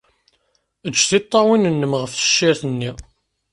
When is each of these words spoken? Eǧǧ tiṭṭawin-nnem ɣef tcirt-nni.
Eǧǧ 0.87 1.01
tiṭṭawin-nnem 1.09 1.93
ɣef 2.01 2.11
tcirt-nni. 2.13 2.91